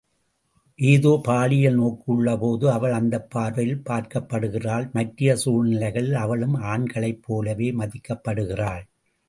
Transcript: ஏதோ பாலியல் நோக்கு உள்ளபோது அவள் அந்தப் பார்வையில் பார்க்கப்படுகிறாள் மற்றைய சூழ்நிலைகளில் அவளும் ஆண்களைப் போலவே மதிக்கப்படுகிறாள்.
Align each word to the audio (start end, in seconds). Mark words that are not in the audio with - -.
ஏதோ 0.79 1.21
பாலியல் 1.23 1.75
நோக்கு 1.75 2.07
உள்ளபோது 2.07 2.71
அவள் 2.71 2.91
அந்தப் 2.91 3.29
பார்வையில் 3.29 3.83
பார்க்கப்படுகிறாள் 3.89 4.91
மற்றைய 4.91 5.35
சூழ்நிலைகளில் 5.35 6.17
அவளும் 6.17 6.55
ஆண்களைப் 6.65 7.21
போலவே 7.21 7.71
மதிக்கப்படுகிறாள். 7.71 8.83